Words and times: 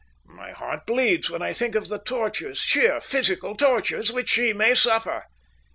My 0.33 0.51
heart 0.51 0.87
bleeds 0.87 1.29
when 1.29 1.43
I 1.43 1.53
think 1.53 1.75
of 1.75 1.87
the 1.87 1.99
tortures, 1.99 2.57
sheer 2.57 2.99
physical 2.99 3.55
tortures, 3.55 4.11
which 4.11 4.29
she 4.31 4.51
may 4.51 4.73
suffer." 4.73 5.25